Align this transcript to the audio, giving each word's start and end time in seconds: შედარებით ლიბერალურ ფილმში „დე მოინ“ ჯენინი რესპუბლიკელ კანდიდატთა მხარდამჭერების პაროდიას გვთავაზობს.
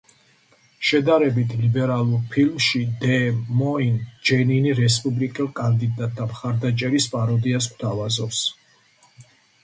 შედარებით 0.89 1.51
ლიბერალურ 1.63 2.21
ფილმში 2.35 2.79
„დე 3.03 3.17
მოინ“ 3.59 3.99
ჯენინი 4.29 4.73
რესპუბლიკელ 4.79 5.49
კანდიდატთა 5.59 6.27
მხარდამჭერების 6.31 7.07
პაროდიას 7.13 7.69
გვთავაზობს. 7.75 8.41